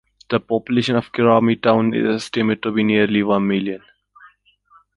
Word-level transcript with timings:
The 0.31 0.39
population 0.39 0.95
of 0.95 1.11
Kiamari 1.11 1.61
Town 1.61 1.93
is 1.93 2.23
estimated 2.23 2.63
to 2.63 2.71
be 2.71 2.83
nearly 2.83 3.21
one 3.21 3.47
million. 3.47 3.83